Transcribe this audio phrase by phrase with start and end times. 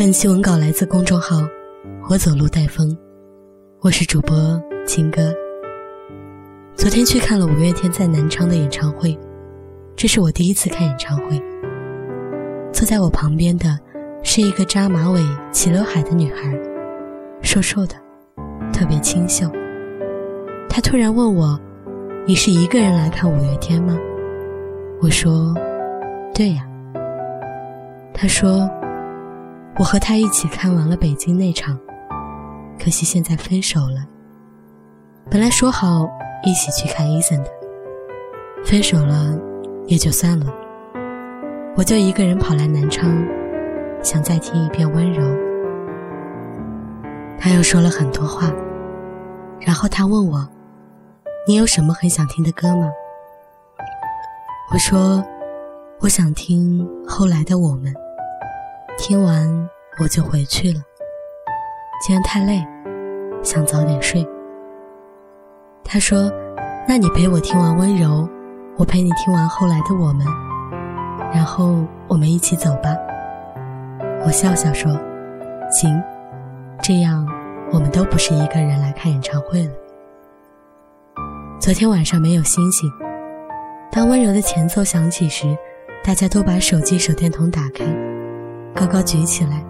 [0.00, 1.46] 本期文稿来自公众号
[2.08, 2.96] “我走路带风”，
[3.82, 4.34] 我是主播
[4.86, 5.30] 情歌。
[6.74, 9.14] 昨天去看了五月天在南昌的演唱会，
[9.94, 11.38] 这是我第一次看演唱会。
[12.72, 13.78] 坐在我旁边的
[14.22, 15.20] 是一个扎马尾、
[15.52, 16.50] 齐刘海的女孩，
[17.42, 17.94] 瘦瘦的，
[18.72, 19.46] 特别清秀。
[20.66, 21.60] 她突然问我
[22.26, 23.94] ：“你是一个人来看五月天吗？”
[25.02, 25.54] 我说
[26.32, 26.66] ：“对呀。”
[28.16, 28.66] 她说。
[29.80, 31.74] 我和他一起看完了北京那场，
[32.78, 34.06] 可惜现在分手了。
[35.30, 36.06] 本来说好
[36.44, 37.50] 一起去看 Eason 的，
[38.62, 39.34] 分手了
[39.86, 40.52] 也就算了。
[41.78, 43.10] 我就一个人跑来南昌，
[44.02, 45.24] 想再听一遍《温柔》。
[47.38, 48.52] 他又说了很多话，
[49.60, 50.46] 然后他问我
[51.48, 52.86] ：“你有什么很想听的歌吗？”
[54.74, 55.24] 我说
[56.00, 57.94] ：“我想听后来的我们。”
[59.00, 60.80] 听完我就回去了。
[62.06, 62.62] 今天太累，
[63.42, 64.28] 想早点睡。
[65.82, 66.30] 他说
[66.86, 68.28] ：“那你陪我听完温柔，
[68.76, 70.26] 我陪你听完后来的我们，
[71.32, 72.94] 然后我们一起走吧。”
[74.22, 74.92] 我笑笑说
[75.72, 75.98] ：“行，
[76.82, 77.26] 这样
[77.72, 79.72] 我们都不是一个人来看演唱会了。”
[81.58, 82.86] 昨天晚上没有星星，
[83.90, 85.56] 当温柔的前奏响起时，
[86.04, 87.82] 大家都把手机手电筒打开。
[88.74, 89.64] 高高举起来，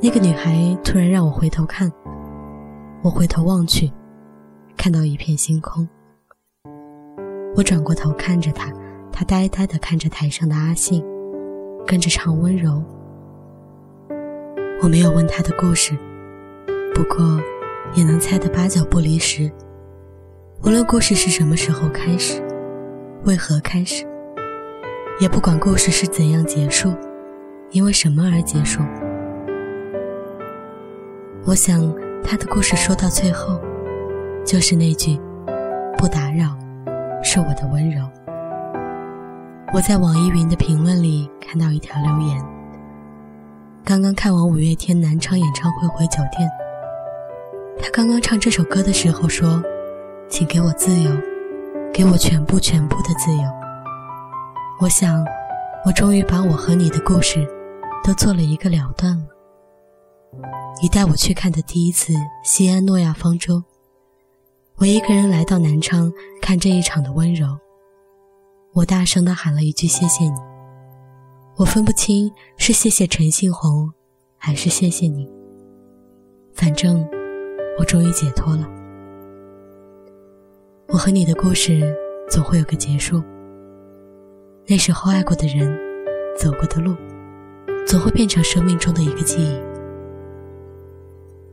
[0.00, 1.90] 那个女孩突然让我回头看。
[3.02, 3.90] 我回头望去，
[4.76, 5.86] 看到一片星空。
[7.56, 8.72] 我转过头看着她，
[9.12, 11.04] 她呆呆地看着台上的阿信，
[11.86, 12.82] 跟着唱温柔。
[14.82, 15.96] 我没有问她的故事，
[16.94, 17.40] 不过
[17.94, 19.50] 也能猜得八九不离十。
[20.62, 22.42] 无论故事是什么时候开始，
[23.24, 24.06] 为何开始，
[25.20, 26.92] 也不管故事是怎样结束。
[27.74, 28.80] 因为什么而结束？
[31.44, 31.92] 我想
[32.22, 33.60] 他的故事说到最后，
[34.46, 35.20] 就是那句
[35.98, 36.56] “不打扰”，
[37.20, 38.08] 是我的温柔。
[39.72, 42.40] 我在网易云的评论里看到一条留言：
[43.84, 46.48] 刚刚看完五月天南昌演唱会回酒店，
[47.82, 49.60] 他刚刚唱这首歌的时候说
[50.30, 51.10] ：“请给我自由，
[51.92, 53.42] 给我全部全部的自由。”
[54.80, 55.26] 我想，
[55.84, 57.44] 我终于把我和你的故事。
[58.04, 59.26] 都做了一个了断了。
[60.82, 62.12] 你带我去看的第一次
[62.44, 63.62] 西安诺亚方舟，
[64.76, 67.58] 我一个人来到南昌看这一场的温柔。
[68.74, 70.34] 我大声的喊了一句谢谢你。
[71.56, 73.90] 我分不清是谢谢陈信宏，
[74.36, 75.26] 还是谢谢你。
[76.52, 77.08] 反正
[77.78, 78.68] 我终于解脱了。
[80.88, 81.96] 我和你的故事
[82.28, 83.22] 总会有个结束。
[84.66, 85.74] 那时候爱过的人，
[86.36, 86.94] 走过的路。
[87.86, 89.60] 总会变成生命中的一个记忆。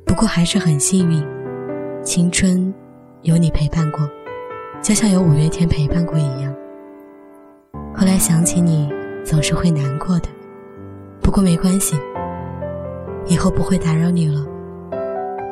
[0.06, 1.24] 不过还是很幸运，
[2.04, 2.74] 青春
[3.22, 4.00] 有你陪伴过，
[4.82, 6.54] 就像有五月天陪伴过一样。
[7.94, 8.92] 后来想起你，
[9.24, 10.30] 总是会难过的。
[11.22, 11.96] 不过没关系，
[13.26, 14.46] 以后不会打扰你了。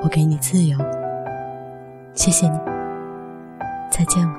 [0.01, 0.77] 我给你自由，
[2.13, 2.57] 谢谢你，
[3.91, 4.33] 再见了。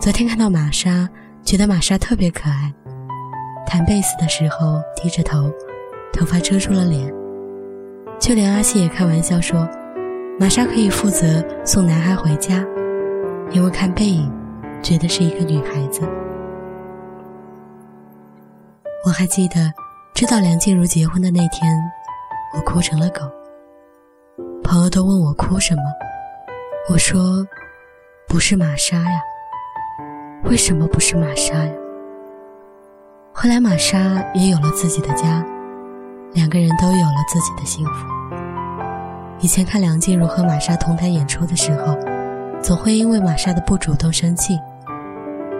[0.00, 1.08] 昨天看到玛莎，
[1.42, 2.72] 觉得玛莎特别可爱。
[3.66, 5.50] 弹贝斯的时候低着头，
[6.12, 7.12] 头发遮住了脸。
[8.20, 9.68] 就连阿信也开玩笑说
[10.38, 12.64] ：“玛莎可以负责送男孩回家，
[13.50, 14.30] 因为看背影，
[14.82, 16.02] 觉得是一个女孩子。”
[19.04, 19.72] 我还记得，
[20.14, 21.76] 知道梁静茹结婚的那天，
[22.54, 23.20] 我哭成了狗。
[24.62, 25.82] 朋友都问我哭什么，
[26.88, 27.46] 我说
[28.26, 29.20] ：“不是玛莎呀，
[30.44, 31.72] 为什么不是玛莎呀？”
[33.44, 35.44] 后来玛莎也有了自己的家，
[36.32, 38.06] 两个人都有了自己的幸福。
[39.38, 41.94] 以前看梁静茹和玛莎同台演出的时候，
[42.62, 44.58] 总会因为玛莎的不主动生气，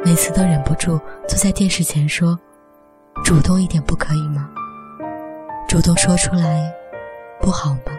[0.02, 0.98] 每次都忍不住
[1.28, 2.38] 坐在电视前说
[3.22, 4.48] ：“主动一点不可以吗？
[5.68, 6.72] 主动说出来
[7.38, 7.92] 不好吗？”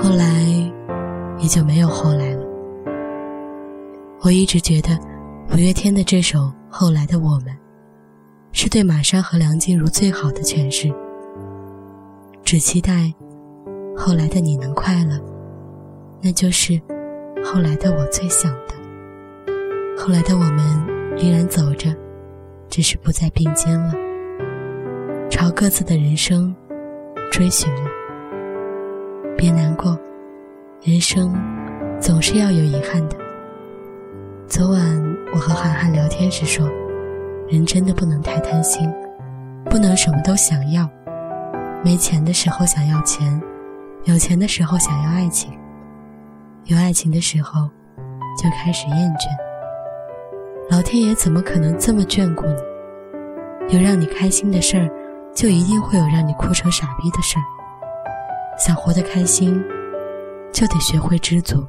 [0.00, 0.24] 后来
[1.40, 2.46] 也就没有后来了。
[4.20, 4.96] 我一直觉得
[5.52, 6.38] 五月天的这首
[6.70, 7.46] 《后来的我们》
[8.52, 10.92] 是对玛莎和梁静茹最好的诠释。
[12.44, 13.12] 只期待
[13.96, 15.20] 后来的你能快乐，
[16.22, 16.80] 那就是
[17.44, 18.74] 后来的我最想的。
[19.98, 21.94] 后来的我们依然走着，
[22.68, 23.92] 只是不再并肩了，
[25.28, 26.54] 朝各自的人生
[27.30, 27.82] 追寻了。
[29.36, 29.98] 别难过，
[30.82, 31.34] 人生
[32.00, 33.16] 总是要有遗憾的。
[34.46, 36.66] 昨晚我和涵涵聊天时说，
[37.48, 38.92] 人真的不能太贪心，
[39.64, 40.88] 不能什么都想要。
[41.82, 43.40] 没钱的时候想要钱，
[44.04, 45.50] 有钱的时候想要爱情，
[46.64, 47.68] 有爱情的时候
[48.36, 49.28] 就开始厌倦。
[50.70, 53.74] 老天爷怎么可能这么眷顾你？
[53.74, 54.90] 有让你开心的事儿，
[55.34, 57.44] 就一定会有让你哭成傻逼的事儿。
[58.58, 59.58] 想活得开心，
[60.52, 61.66] 就得学会知足。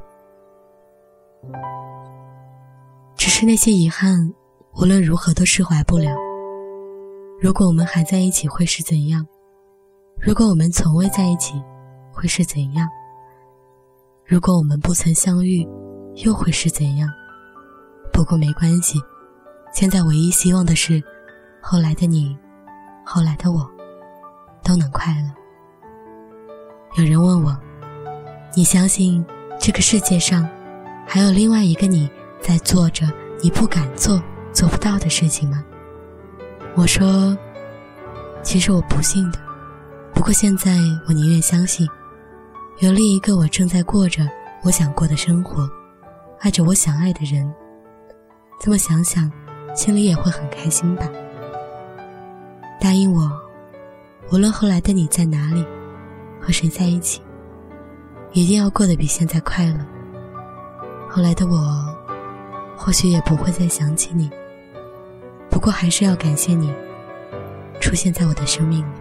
[3.16, 4.34] 只是那些遗憾，
[4.81, 6.10] 无论如何都释怀不了。
[7.38, 9.28] 如果我们还在一起，会是怎样？
[10.22, 11.62] 如果我们从未在一起，
[12.14, 12.88] 会是怎样？
[14.26, 15.68] 如果我们不曾相遇，
[16.24, 17.10] 又会是怎样？
[18.14, 18.98] 不过没关系，
[19.74, 21.04] 现在唯一希望的是，
[21.62, 22.38] 后来的你，
[23.06, 23.70] 后来的我，
[24.64, 25.30] 都能快乐。
[26.96, 27.54] 有人问我
[28.56, 29.26] ：“你相信
[29.60, 30.50] 这个世界上
[31.06, 32.10] 还有另外一个你
[32.40, 33.06] 在做着
[33.44, 34.22] 你不敢做、
[34.54, 35.63] 做不到的事情吗？”
[36.75, 37.38] 我说
[38.44, 39.40] ：“其实我不信的。
[40.13, 41.88] 不过现在我宁愿相信，
[42.80, 44.28] 有另一个我正在过着
[44.63, 45.69] 我想过的生活，
[46.40, 47.51] 爱着我想爱的人。
[48.60, 49.31] 这么想想，
[49.75, 51.07] 心里也会很开心吧。
[52.80, 53.31] 答应我，
[54.31, 55.66] 无论后来的你在哪里。”
[56.42, 57.22] 和谁在一起，
[58.31, 59.86] 一定要过得比现在快乐。
[61.10, 61.86] 后来的我，
[62.78, 64.31] 或许也不会再想起你，
[65.60, 66.74] 不过还是要感谢你
[67.82, 68.94] 出现在我的生命里。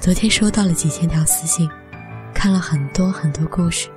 [0.00, 1.68] 昨天收到了几千条私信，
[2.32, 3.90] 看了很多很多故事，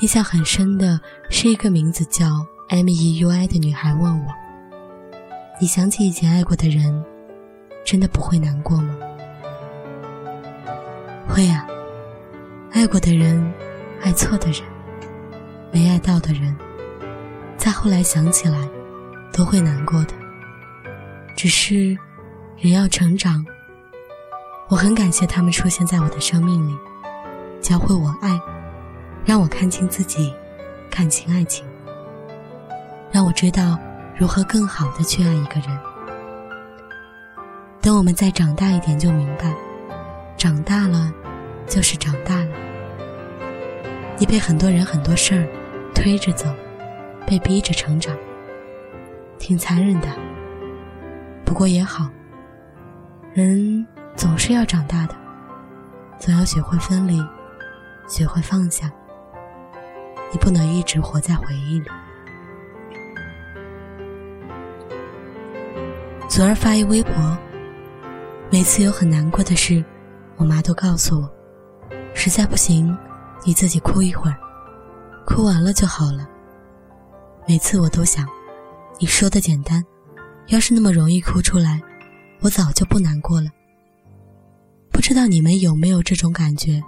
[0.00, 1.00] 印象很深的
[1.30, 2.26] 是一个名字叫
[2.68, 4.26] M E U I 的女孩问我
[5.58, 7.02] ：“你想起以前爱过的人，
[7.82, 8.94] 真的不会难过吗？”
[11.26, 11.66] 会啊，
[12.72, 13.54] 爱过的人，
[14.02, 14.60] 爱错的人，
[15.72, 16.54] 没爱到的人，
[17.64, 18.58] 再后来想起来，
[19.32, 20.12] 都会难过的。
[21.34, 21.96] 只是，
[22.58, 23.42] 人要成长。
[24.68, 26.76] 我很感谢他们出现在我的生命里，
[27.62, 28.38] 教会我爱，
[29.24, 30.30] 让我看清自己，
[30.90, 31.64] 看清爱情，
[33.10, 33.78] 让我知道
[34.14, 35.78] 如何更好的去爱一个人。
[37.80, 39.50] 等我们再长大一点，就明白，
[40.36, 41.10] 长大了。
[41.66, 42.48] 就是长大了，
[44.18, 45.48] 你被很多人很多事儿
[45.94, 46.46] 推着走，
[47.26, 48.16] 被逼着成长，
[49.38, 50.08] 挺残忍的。
[51.44, 52.08] 不过也好，
[53.32, 53.86] 人
[54.16, 55.14] 总是要长大的，
[56.18, 57.22] 总要学会分离，
[58.06, 58.90] 学会放下。
[60.32, 61.88] 你不能一直活在回忆里。
[66.28, 67.12] 昨儿发一微博，
[68.50, 69.84] 每次有很难过的事，
[70.36, 71.30] 我妈都告诉我。
[72.12, 72.96] 实在不行，
[73.44, 74.36] 你自己哭一会儿，
[75.24, 76.28] 哭完了就好了。
[77.46, 78.26] 每次我都想，
[78.98, 79.84] 你说的简单，
[80.48, 81.78] 要是那么容易哭出来，
[82.40, 83.50] 我早就不难过了。
[84.90, 86.82] 不知道你们有没有这种感觉？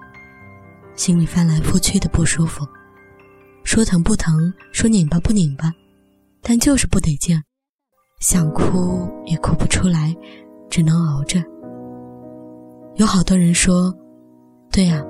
[0.95, 2.67] 心里翻来覆去的不舒服，
[3.65, 5.71] 说疼不疼，说拧巴不拧巴，
[6.41, 7.39] 但就是不得劲，
[8.21, 10.17] 想哭也哭不出来，
[10.71, 11.45] 只能熬着。
[12.95, 13.95] 有好多人说，
[14.73, 15.05] 对呀。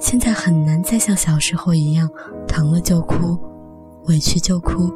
[0.00, 2.08] 现在很难再像小时候一样，
[2.48, 3.38] 疼了就哭，
[4.06, 4.92] 委屈就哭，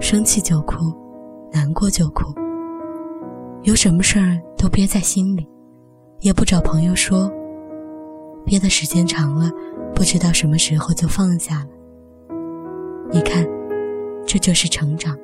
[0.00, 0.92] 生气就哭，
[1.52, 2.32] 难过就哭。
[3.62, 5.48] 有什么事儿都憋在心里，
[6.20, 7.30] 也不找朋友说。
[8.44, 9.50] 憋的时间长了，
[9.94, 11.66] 不知道什么时候就放下了。
[13.10, 13.42] 你看，
[14.26, 15.16] 这就是成长。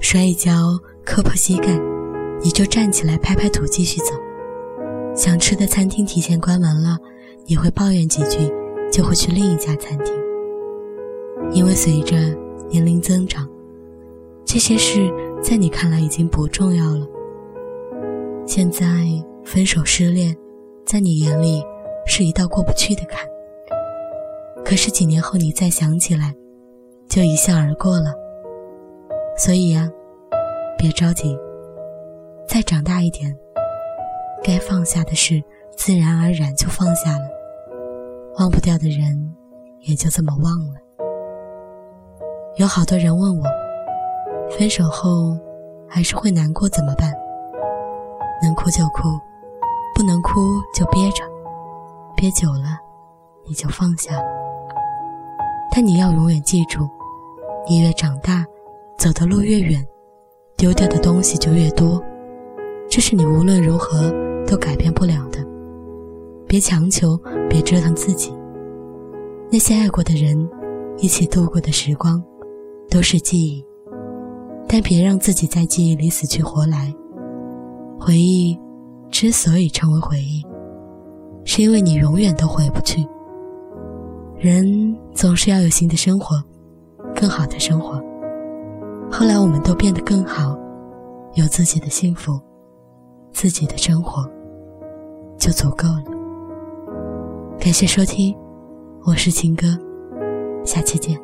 [0.00, 1.80] 摔一跤磕破膝盖，
[2.42, 4.06] 你就站起来拍拍土继续走。
[5.14, 6.98] 想吃的餐厅提前关门了，
[7.46, 8.52] 你会抱怨几句，
[8.90, 10.23] 就会去另一家餐厅。
[11.54, 12.16] 因为随着
[12.68, 13.48] 年龄增长，
[14.44, 15.08] 这些事
[15.40, 17.06] 在你看来已经不重要了。
[18.44, 19.06] 现在
[19.44, 20.36] 分手失恋，
[20.84, 21.62] 在你眼里
[22.06, 23.24] 是一道过不去的坎。
[24.64, 26.34] 可是几年后你再想起来，
[27.08, 28.12] 就一笑而过了。
[29.38, 29.88] 所以呀，
[30.76, 31.38] 别着急，
[32.48, 33.32] 再长大一点，
[34.42, 35.40] 该放下的事
[35.76, 37.28] 自然而然就放下了，
[38.38, 39.34] 忘不掉的人
[39.82, 40.80] 也就这么忘了。
[42.56, 43.44] 有好多人问我，
[44.56, 45.36] 分手后
[45.88, 47.12] 还是会难过怎么办？
[48.40, 49.18] 能哭就哭，
[49.92, 50.38] 不能哭
[50.72, 51.24] 就憋着，
[52.14, 52.78] 憋久了
[53.44, 54.12] 你就放下。
[55.72, 56.88] 但你要永远记住，
[57.68, 58.46] 你越长大，
[58.96, 59.84] 走的路越远，
[60.56, 62.00] 丢掉的东西就越多，
[62.88, 64.12] 这是你无论如何
[64.46, 65.44] 都改变不了的。
[66.46, 67.20] 别强求，
[67.50, 68.32] 别折腾自己。
[69.50, 70.48] 那些爱过的人，
[70.98, 72.22] 一起度过的时光，
[72.94, 73.64] 都是记忆。
[74.68, 76.94] 但别让自己在记忆里死去活来。
[77.98, 78.56] 回忆
[79.10, 80.44] 之所以成为回忆，
[81.44, 83.04] 是因为你永远都回不去。
[84.38, 86.40] 人总是要有新的生活，
[87.16, 88.00] 更好的生活。
[89.10, 90.56] 后来我们都变得更好，
[91.34, 92.40] 有自己的幸福，
[93.32, 94.24] 自己的生活，
[95.36, 96.04] 就足够了。
[97.58, 98.36] 感谢收听，
[99.04, 99.66] 我是情歌，
[100.64, 101.23] 下期见。